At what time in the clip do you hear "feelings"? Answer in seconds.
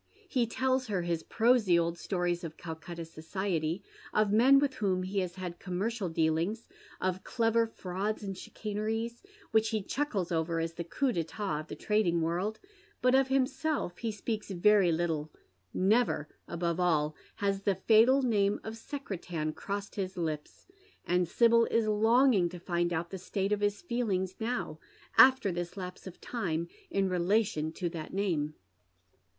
23.83-24.33